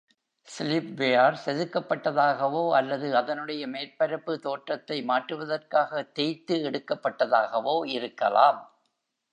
Slipware 0.47 1.35
செதுக்கப்பட்டதாகவோ 1.43 2.63
அல்லது 2.71 3.15
அதனுடைய 3.15 3.67
மேற்பரப்பு 3.67 4.39
தோற்றத்தை 4.39 4.97
மாற்றுவதற்காக 5.03 6.03
தேய்த்து 6.13 6.57
எடுக்கப்பட்டதாகவோ 6.69 7.77
இருக்கலாம். 7.91 8.61